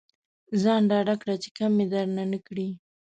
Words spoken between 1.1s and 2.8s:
کړه چې کمې درنه نه کړي.